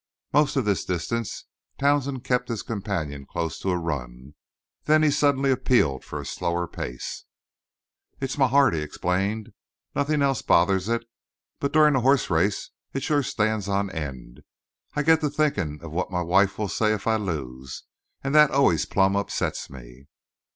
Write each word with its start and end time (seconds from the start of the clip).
Most 0.33 0.55
of 0.55 0.65
this 0.65 0.83
distance 0.83 1.45
Townsend 1.77 2.23
kept 2.23 2.49
his 2.49 2.63
companion 2.63 3.27
close 3.27 3.59
to 3.59 3.69
a 3.69 3.77
run; 3.77 4.33
then 4.85 5.03
he 5.03 5.11
suddenly 5.11 5.51
appealed 5.51 6.03
for 6.03 6.19
a 6.19 6.25
slower 6.25 6.67
pace. 6.67 7.25
"It's 8.19 8.35
my 8.35 8.47
heart," 8.47 8.73
he 8.73 8.79
explained. 8.81 9.53
"Nothin' 9.95 10.23
else 10.23 10.41
bothers 10.41 10.89
it, 10.89 11.07
but 11.59 11.71
during 11.71 11.93
a 11.95 12.01
hoss 12.01 12.31
race 12.31 12.71
it 12.93 13.03
sure 13.03 13.21
stands 13.21 13.67
on 13.69 13.91
end. 13.91 14.41
I 14.95 15.03
get 15.03 15.21
to 15.21 15.29
thinkin' 15.29 15.81
of 15.83 15.91
what 15.91 16.09
my 16.11 16.21
wife 16.23 16.57
will 16.57 16.67
say 16.67 16.93
if 16.95 17.05
I 17.05 17.17
lose; 17.17 17.83
and 18.23 18.33
that 18.33 18.49
always 18.49 18.85
plumb 18.87 19.15
upsets 19.15 19.69
me." 19.69 20.07